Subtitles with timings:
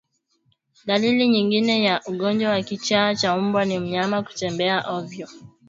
[0.85, 5.27] Dalili nyingine ya ugonjwa wa kichaa cha mbwa ni mnyama kutembea ovyo